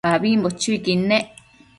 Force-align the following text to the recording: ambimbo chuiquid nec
ambimbo 0.11 0.47
chuiquid 0.61 0.99
nec 1.09 1.25